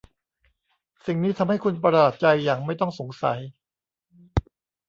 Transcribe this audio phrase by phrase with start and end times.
[1.05, 3.39] สิ่งนี้ทำให้คุณประหลาดใจอย่างไม่ต้องสงสัย?